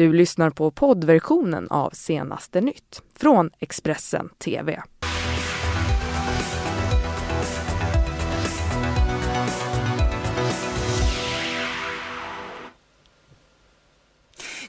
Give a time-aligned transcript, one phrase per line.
[0.00, 4.82] Du lyssnar på poddversionen av Senaste nytt från Expressen TV.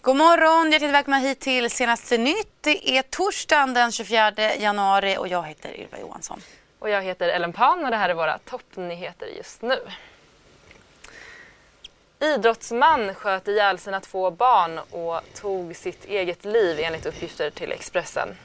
[0.02, 2.56] God morgon, hjärtligt välkomna hit till Senaste nytt.
[2.62, 6.42] Det är torsdagen den 24 januari och jag heter Ylva Johansson.
[6.80, 9.78] Och jag heter Ellen Pan och det här är våra toppnyheter just nu.
[12.22, 18.36] Idrottsman sköt ihjäl sina två barn och tog sitt eget liv enligt uppgifter till Expressen.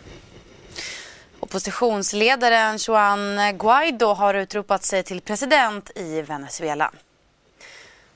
[1.41, 6.93] Oppositionsledaren Juan Guaido har utropat sig till president i Venezuela.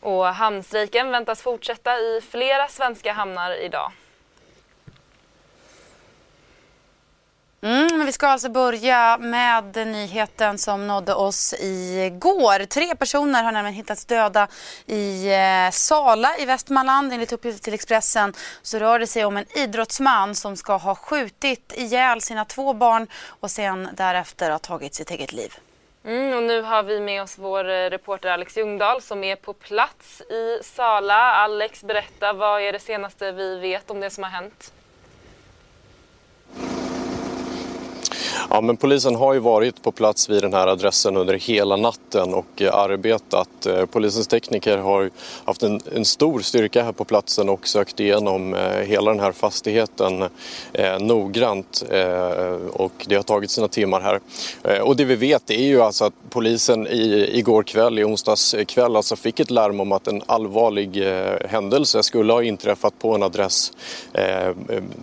[0.01, 3.93] Och hamnstrejken väntas fortsätta i flera svenska hamnar idag.
[7.63, 12.65] Mm, vi ska alltså börja med nyheten som nådde oss igår.
[12.65, 14.49] Tre personer har nämligen hittats döda
[14.87, 17.13] i eh, Sala i Västmanland.
[17.13, 18.33] Enligt uppgifter till Expressen
[18.63, 23.07] så rör det sig om en idrottsman som ska ha skjutit ihjäl sina två barn
[23.41, 25.55] och sen därefter ha tagit sitt eget liv.
[26.05, 29.53] Mm, och nu har vi med oss vår eh, reporter Alex Ljungdahl som är på
[29.53, 31.35] plats i Sala.
[31.35, 34.73] Alex, berätta, vad är det senaste vi vet om det som har hänt?
[38.53, 42.35] Ja, men polisen har ju varit på plats vid den här adressen under hela natten
[42.35, 43.67] och eh, arbetat.
[43.67, 45.11] Eh, polisens tekniker har
[45.45, 49.33] haft en, en stor styrka här på platsen och sökt igenom eh, hela den här
[49.33, 50.23] fastigheten
[50.73, 54.21] eh, noggrant eh, och det har tagit sina timmar här.
[54.65, 58.55] Eh, och det vi vet är ju alltså att polisen i, igår kväll, i onsdags
[58.69, 61.05] kväll, alltså fick ett larm om att en allvarlig
[61.49, 63.73] händelse skulle ha inträffat på en adress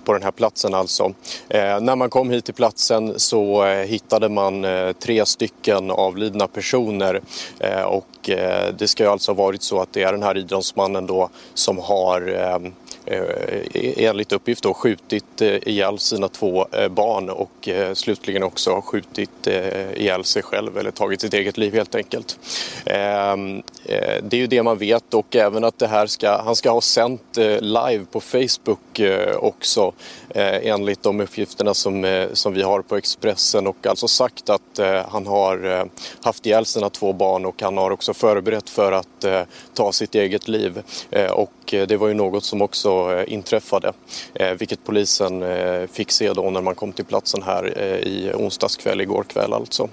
[0.04, 1.14] på den här platsen alltså.
[1.50, 6.48] när man kom hit till platsen så så eh, hittade man eh, tre stycken avlidna
[6.48, 7.22] personer.
[7.60, 8.30] Eh, och
[8.78, 11.78] det ska ju alltså ha varit så att det är den här idrottsmannen då som
[11.78, 12.22] har
[13.08, 13.22] Eh,
[13.74, 19.48] eh, enligt uppgift då skjutit eh, ihjäl sina två barn och slutligen också skjutit
[19.96, 22.40] ihjäl sig själv eller tagit sitt eget liv helt enkelt.
[22.86, 23.62] Ehm,
[24.22, 26.82] det är ju det man vet och även att det här ska, han ska ha
[26.82, 29.02] sänt live på Facebook
[29.36, 29.94] också
[30.34, 35.88] enligt de uppgifterna som, som vi har på Expressen och alltså sagt att han har
[36.24, 39.26] haft ihjäl sina två barn och han har också förberett för att
[39.74, 40.82] ta sitt eget liv.
[41.32, 43.94] Och Eh, det var ju något som också eh, inträffade,
[44.34, 45.44] eh, vilket polisen
[45.92, 49.90] fick se då när man kom till platsen här i onsdags kväll, igår kväll alltså.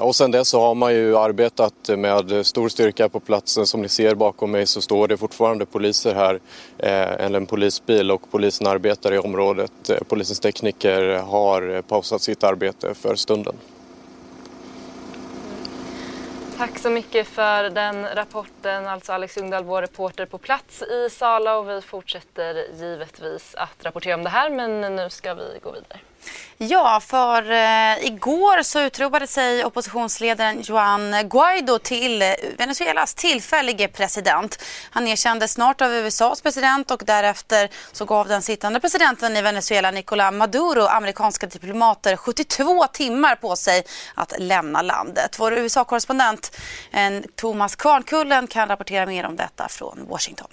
[0.00, 3.66] Och sen dess så har man ju arbetat med stor styrka på platsen.
[3.66, 6.40] Som ni ser bakom mig så står det fortfarande poliser här,
[7.18, 9.90] eller en polisbil och polisen arbetar i området.
[10.08, 13.54] Polisens tekniker har pausat sitt arbete för stunden.
[16.58, 21.58] Tack så mycket för den rapporten, alltså Alex Ljungdahl, vår reporter på plats i Sala
[21.58, 26.00] och vi fortsätter givetvis att rapportera om det här men nu ska vi gå vidare.
[26.60, 34.62] Ja, för eh, igår så utropade sig oppositionsledaren Juan Guaido till eh, Venezuelas tillfällige president.
[34.90, 39.90] Han erkändes snart av USAs president och därefter så gav den sittande presidenten i Venezuela,
[39.90, 43.82] Nicolás Maduro, amerikanska diplomater 72 timmar på sig
[44.14, 45.36] att lämna landet.
[45.38, 46.56] Vår USA-korrespondent
[46.92, 50.48] eh, Thomas Kvarnkullen kan rapportera mer om detta från Washington.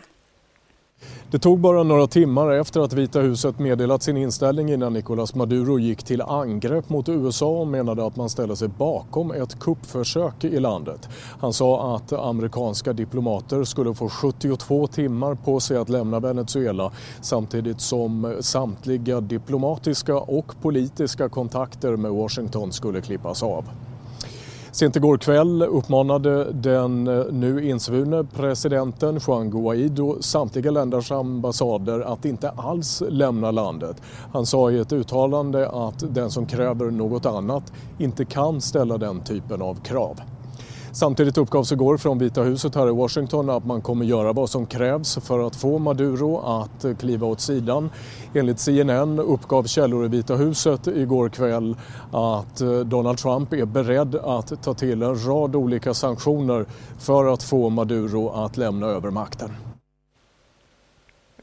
[1.32, 5.80] Det tog bara några timmar efter att Vita huset meddelat sin inställning innan Nicolás Maduro
[5.80, 10.60] gick till angrepp mot USA och menade att man ställde sig bakom ett kuppförsök i
[10.60, 11.10] landet.
[11.40, 16.92] Han sa att amerikanska diplomater skulle få 72 timmar på sig att lämna Venezuela
[17.22, 23.66] samtidigt som samtliga diplomatiska och politiska kontakter med Washington skulle klippas av.
[24.76, 32.26] Sent igår kväll uppmanade den eh, nu insvurne presidenten Juan Guaido samtliga länders ambassader att
[32.26, 34.02] inte alls lämna landet.
[34.34, 39.22] Han sa i ett uttalande att den som kräver något annat inte kan ställa den
[39.22, 40.20] typen av krav.
[40.96, 44.66] Samtidigt uppgavs igår från Vita huset här i Washington att man kommer göra vad som
[44.66, 47.90] krävs för att få Maduro att eh, kliva åt sidan.
[48.34, 51.76] Enligt CNN uppgav källor i Vita huset igår kväll
[52.12, 56.66] att eh, Donald Trump är beredd att ta till en rad olika sanktioner
[57.00, 59.50] för att få Maduro att lämna över makten.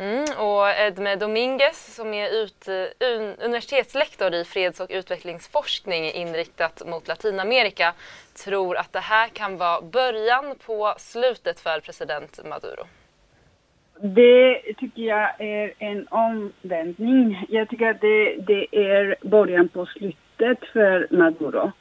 [0.02, 6.82] Mm, och Edme Dominguez som är ut, eh, un, universitetslektor i freds och utvecklingsforskning inriktat
[6.87, 7.94] mot Latinamerika
[8.44, 12.84] tror att det här kan vara början på slutet för president Maduro.
[14.00, 17.46] Det tycker jag är en omvändning.
[17.49, 21.72] Jag tycker att det, det är början på slutet för Maduro.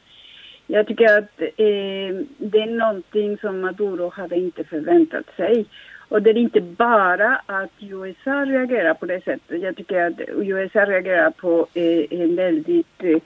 [0.68, 5.66] Jag tycker att eh, det är någonting som Maduro hade inte förväntat sig.
[6.12, 9.62] Och det är inte bara att USA reagerar på det sättet.
[9.62, 13.20] Jag tycker att USA reagerar på eh, en väldigt eh,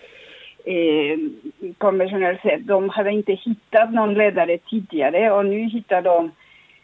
[0.75, 1.17] eh,
[1.77, 2.67] konventionellt sätt.
[2.67, 6.31] De hade inte hittat någon ledare tidigare och nu hittar de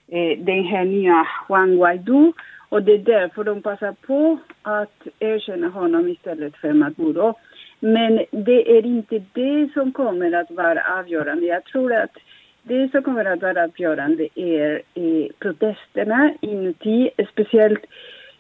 [0.08, 2.34] eh, den här nya Juan Guaido
[2.70, 7.36] och det är därför de passar på att erkänna honom istället för Maduro.
[7.80, 11.46] Men det är inte det som kommer att vara avgörande.
[11.46, 12.18] Jag tror att
[12.64, 17.86] det som kommer att vara avgörande är eh, protesterna inuti, speciellt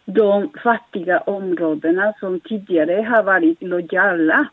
[0.05, 4.47] de fattiga områdena som tidigare har varit lojala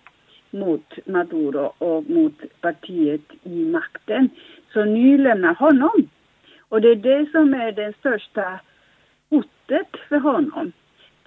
[0.50, 4.30] mot Maduro och mot partiet i makten.
[4.72, 6.08] Så nu lämnar honom.
[6.68, 8.60] Och det är det som är det största
[9.30, 10.72] hotet för honom.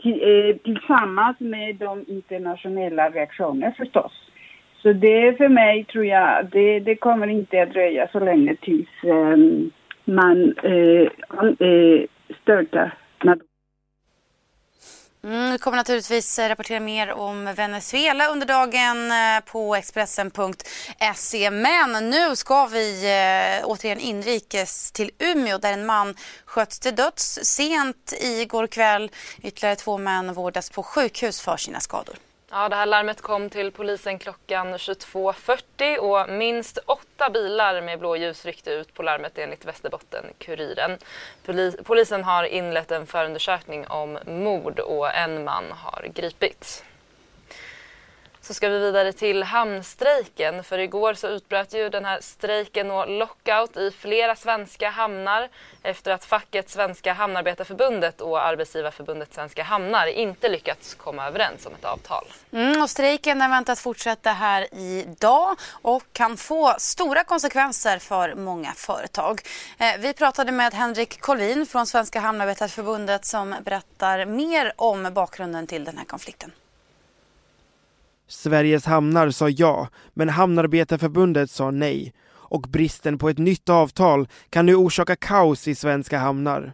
[0.03, 4.30] Eh, tillsammans med de internationella reaktionerna förstås.
[4.81, 8.89] Så det för mig tror jag, det, det kommer inte att dröja så länge tills
[9.03, 9.71] um,
[10.05, 11.09] man uh,
[11.61, 12.05] uh,
[12.41, 12.93] störtar
[15.23, 21.51] Mm, vi kommer naturligtvis rapportera mer om Venezuela under dagen eh, på Expressen.se.
[21.51, 23.03] Men nu ska vi
[23.63, 29.11] återigen inrikes till Umeå där en man sköts till döds sent igår kväll.
[29.41, 32.15] Ytterligare två män vårdas på sjukhus för sina skador.
[32.53, 38.45] Ja, det här larmet kom till polisen klockan 22.40 och minst åtta bilar med blåljus
[38.45, 40.98] ryckte ut på larmet enligt Västerbotten-Kuriren.
[41.83, 46.83] Polisen har inlett en förundersökning om mord och en man har gripits
[48.41, 50.63] så ska vi vidare till hamnstrejken.
[50.63, 55.49] För igår så utbröt ju den här strejken och lockout i flera svenska hamnar
[55.83, 61.85] efter att facket Svenska Hamnarbetarförbundet och Arbetsgivarförbundet Svenska Hamnar inte lyckats komma överens om ett
[61.85, 62.25] avtal.
[62.51, 69.41] Mm, och strejken väntas fortsätta här idag och kan få stora konsekvenser för många företag.
[69.77, 75.83] Eh, vi pratade med Henrik Kolvin från Svenska Hamnarbetarförbundet som berättar mer om bakgrunden till
[75.83, 76.51] den här konflikten.
[78.31, 82.13] Sveriges hamnar sa ja, men Hamnarbetarförbundet sa nej.
[82.29, 86.73] Och bristen på ett nytt avtal kan nu orsaka kaos i svenska hamnar.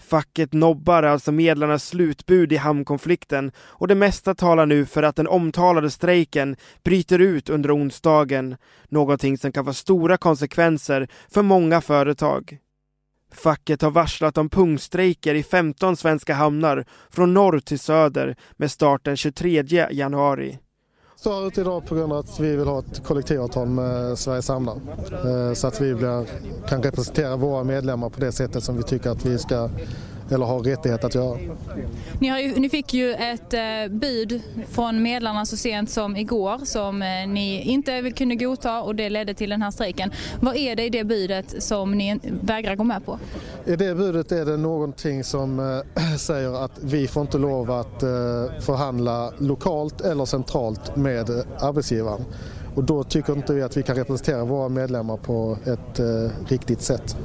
[0.00, 5.26] Facket nobbar alltså medlarnas slutbud i hamnkonflikten och det mesta talar nu för att den
[5.26, 8.56] omtalade strejken bryter ut under onsdagen,
[8.88, 12.58] någonting som kan få stora konsekvenser för många företag.
[13.32, 19.04] Facket har varslat om punktstrejker i 15 svenska hamnar från norr till söder med start
[19.04, 20.58] den 23 januari.
[21.16, 24.76] Står idag på grund av att vi vill ha ett kollektivavtal med Sveriges hamnar.
[25.24, 26.26] Eh, så att vi blir,
[26.68, 29.70] kan representera våra medlemmar på det sättet som vi tycker att vi ska
[30.32, 31.38] eller har rättighet att göra.
[32.20, 33.60] Ni, ju, ni fick ju ett eh,
[33.90, 39.10] bud från medlarna så sent som igår som eh, ni inte kunde godta och det
[39.10, 40.10] ledde till den här strejken.
[40.40, 43.18] Vad är det i det budet som ni vägrar gå med på?
[43.64, 45.60] I det budet är det någonting som
[45.96, 48.08] eh, säger att vi får inte lov att eh,
[48.60, 52.24] förhandla lokalt eller centralt med arbetsgivaren.
[52.74, 56.80] Och då tycker inte vi att vi kan representera våra medlemmar på ett eh, riktigt
[56.80, 57.16] sätt.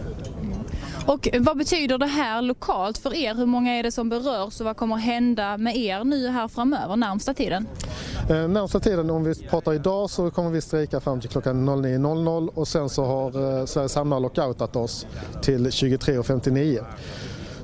[1.08, 3.36] Och vad betyder det här lokalt för er?
[3.36, 6.96] Hur många är det som berörs och vad kommer hända med er nu här framöver,
[6.96, 7.68] närmsta tiden?
[8.30, 12.48] Eh, närmsta tiden, om vi pratar idag, så kommer vi strejka fram till klockan 09.00
[12.48, 15.06] och sen så har eh, Sveriges Hamnar lockoutat oss
[15.42, 16.84] till 23.59.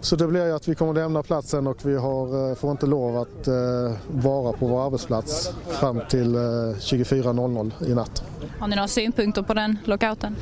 [0.01, 2.86] Så det blir ju att vi kommer lämna platsen och vi har, eh, får inte
[2.86, 3.53] lov att eh,
[4.07, 8.24] vara på vår arbetsplats fram till eh, 24.00 i natt.
[8.60, 10.36] Har ni några synpunkter på den lockouten?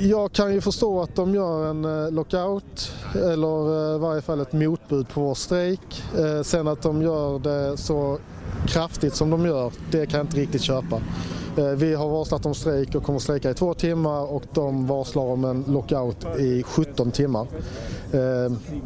[0.00, 4.40] Jag kan ju förstå att de gör en eh, lockout eller eh, i varje fall
[4.40, 6.02] ett motbud på vår strejk.
[6.18, 8.18] Eh, sen att de gör det så
[8.66, 11.00] kraftigt som de gör, det kan jag inte riktigt köpa.
[11.76, 15.22] Vi har varslat om strejk och kommer att strejka i två timmar och de varslar
[15.22, 17.46] om en lockout i 17 timmar.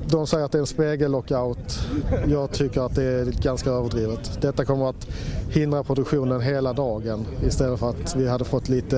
[0.07, 1.79] De säger att det är en spegellockout.
[2.27, 4.39] Jag tycker att det är ganska överdrivet.
[4.41, 5.07] Detta kommer att
[5.51, 8.97] hindra produktionen hela dagen istället för att vi hade fått lite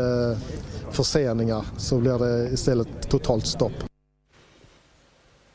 [0.92, 3.72] förseningar så blir det istället totalt stopp.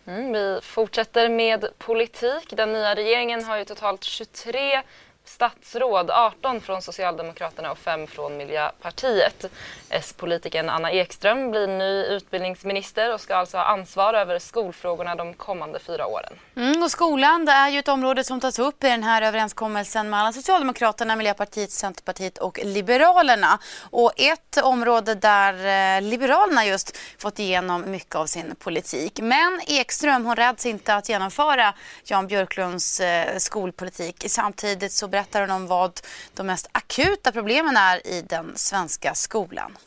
[0.05, 2.53] Mm, vi fortsätter med politik.
[2.57, 4.81] Den nya regeringen har ju totalt 23
[5.25, 9.45] statsråd, 18 från Socialdemokraterna och 5 från Miljöpartiet.
[9.89, 15.79] S-politikern Anna Ekström blir ny utbildningsminister och ska alltså ha ansvar över skolfrågorna de kommande
[15.79, 16.33] fyra åren.
[16.55, 20.09] Mm, och skolan det är ju ett område som tas upp i den här överenskommelsen
[20.09, 23.59] mellan Socialdemokraterna, Miljöpartiet, Centerpartiet och Liberalerna.
[23.91, 25.53] Och ett område där
[25.97, 29.19] eh, Liberalerna just fått igenom mycket av sin politik.
[29.21, 34.25] Men Ekström hon räds inte att genomföra Jan Björklunds eh, skolpolitik.
[34.27, 35.99] Samtidigt så berättar hon om vad
[36.33, 39.77] de mest akuta problemen är i den svenska skolan.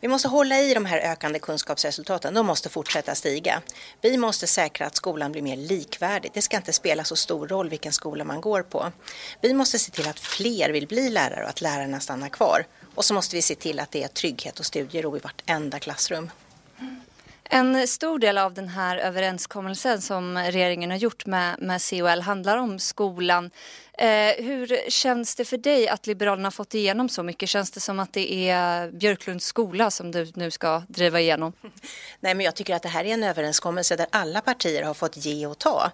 [0.00, 2.34] Vi måste hålla i de här ökande kunskapsresultaten.
[2.34, 3.62] De måste fortsätta stiga.
[4.00, 6.30] Vi måste säkra att skolan blir mer likvärdig.
[6.34, 8.92] Det ska inte spela så stor roll vilken skola man går på.
[9.40, 12.66] Vi måste se till att fler vill bli lärare och att lärarna stannar kvar.
[12.94, 16.30] Och så måste vi se till att det är trygghet och studiero i vartenda klassrum.
[17.50, 22.56] En stor del av den här överenskommelsen som regeringen har gjort med, med COL handlar
[22.56, 23.50] om skolan.
[23.98, 27.48] Eh, hur känns det för dig att Liberalerna fått igenom så mycket?
[27.48, 31.52] Känns det som att det är Björklunds skola som du nu ska driva igenom?
[32.20, 35.16] Nej, men jag tycker att det här är en överenskommelse där alla partier har fått
[35.16, 35.90] ge och ta.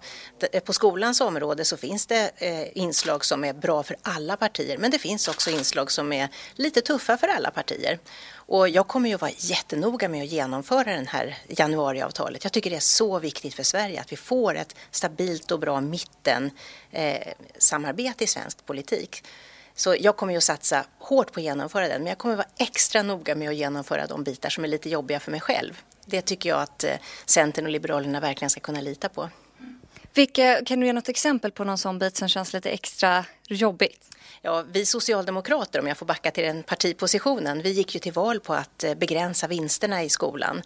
[0.52, 4.78] Eh, på skolans område så finns det eh, inslag som är bra för alla partier,
[4.78, 7.98] men det finns också inslag som är lite tuffa för alla partier.
[8.34, 12.44] Och jag kommer ju vara jättenoga med att genomföra den här januariavtalet.
[12.44, 15.80] Jag tycker det är så viktigt för Sverige att vi får ett stabilt och bra
[15.80, 16.50] mitten
[16.92, 19.24] eh, samarbete i svensk politik.
[19.74, 22.38] Så jag kommer ju att satsa hårt på att genomföra den, men jag kommer att
[22.38, 25.80] vara extra noga med att genomföra de bitar som är lite jobbiga för mig själv.
[26.06, 26.96] Det tycker jag att eh,
[27.26, 29.28] Centern och Liberalerna verkligen ska kunna lita på.
[30.14, 34.08] Vilka, kan du ge något exempel på någon sån bit som känns lite extra jobbigt?
[34.42, 38.40] Ja, vi socialdemokrater, om jag får backa till den partipositionen, vi gick ju till val
[38.40, 40.62] på att eh, begränsa vinsterna i skolan.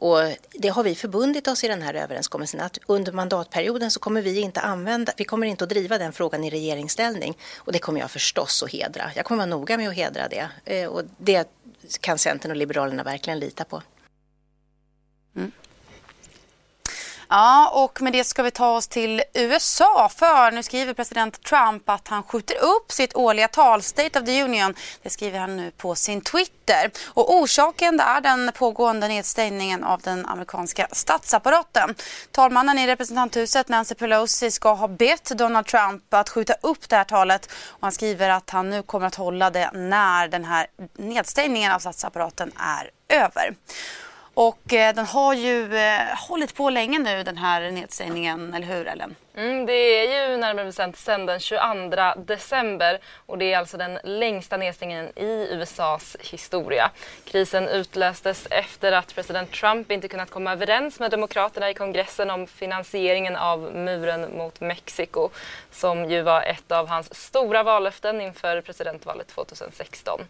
[0.00, 0.18] Och
[0.52, 4.40] det har vi förbundit oss i den här överenskommelsen att under mandatperioden så kommer vi
[4.40, 8.10] inte använda, vi kommer inte att driva den frågan i regeringsställning och det kommer jag
[8.10, 9.10] förstås att hedra.
[9.16, 11.48] Jag kommer vara noga med att hedra det eh, och det
[12.00, 13.82] kan Centern och Liberalerna verkligen lita på.
[15.36, 15.52] Mm.
[17.30, 21.88] Ja, och med det ska vi ta oss till USA för nu skriver president Trump
[21.88, 24.74] att han skjuter upp sitt årliga tal State of the Union.
[25.02, 26.90] Det skriver han nu på sin Twitter.
[27.06, 31.94] Och orsaken är den pågående nedstängningen av den amerikanska statsapparaten.
[32.32, 37.04] Talmannen i representanthuset Nancy Pelosi ska ha bett Donald Trump att skjuta upp det här
[37.04, 40.66] talet och han skriver att han nu kommer att hålla det när den här
[40.96, 43.54] nedstängningen av statsapparaten är över.
[44.40, 48.86] Och eh, den har ju eh, hållit på länge nu den här nedstängningen, eller hur
[48.86, 49.14] Ellen?
[49.36, 53.98] Mm, det är ju närmare bestämt sedan den 22 december och det är alltså den
[54.04, 56.90] längsta nedstängningen i USAs historia.
[57.24, 62.46] Krisen utlöstes efter att president Trump inte kunnat komma överens med demokraterna i kongressen om
[62.46, 65.30] finansieringen av muren mot Mexiko
[65.70, 70.20] som ju var ett av hans stora vallöften inför presidentvalet 2016.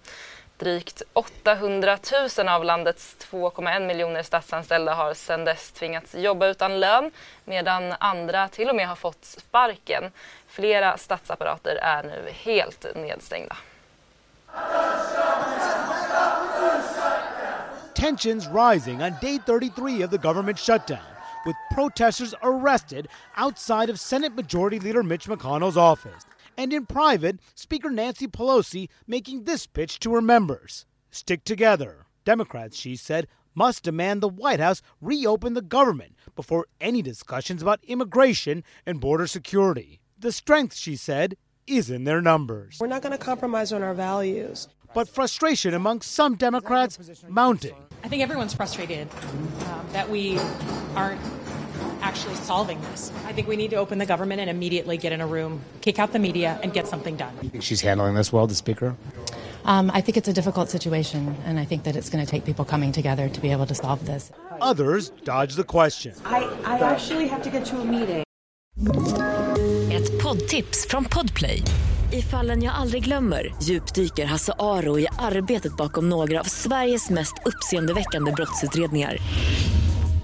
[0.59, 1.99] Drygt 800
[2.39, 7.11] 000 av landets 2,1 miljoner statsanställda har sedan dess tvingats jobba utan lön
[7.45, 10.13] medan andra till och med har fått sparken.
[10.49, 13.57] Flera statsapparater är nu helt nedstängda.
[17.95, 21.07] Tensions rising on day 33 of the government shutdown,
[21.45, 26.27] with protesters arrested outside of Senate Majority Leader Mitch McConnell's office.
[26.59, 32.07] And in private, Speaker Nancy Pelosi making this pitch to her members Stick together.
[32.25, 37.83] Democrats, she said, must demand the White House reopen the government before any discussions about
[37.85, 40.01] immigration and border security.
[40.19, 41.37] The strength, she said,
[41.67, 42.79] is in their numbers.
[42.81, 44.69] We're not going to compromise on our values.
[44.95, 46.99] But frustration among some Democrats
[47.29, 47.75] mounting.
[48.05, 49.09] I think everyone's frustrated
[49.67, 50.39] um, that we
[50.95, 51.21] aren't
[52.09, 53.13] actually solving this.
[53.31, 55.99] I think we need to open the government and immediately get in a room, kick
[55.99, 57.33] out the media, and get something done.
[57.43, 58.95] You think she's handling this well, the Speaker?
[59.65, 62.45] Um, I think it's a difficult situation, and I think that it's going to take
[62.45, 64.33] people coming together to be able to solve this.
[64.61, 66.13] Others dodge the question.
[66.25, 68.25] I, I actually have to get to a meeting.
[69.93, 71.63] Ett poddtips från Podplay.
[72.13, 77.35] I fallen jag aldrig glömmer djupdyker Hasse Aro i arbetet bakom några av Sveriges mest
[77.45, 79.19] uppseendeväckande brottsutredningar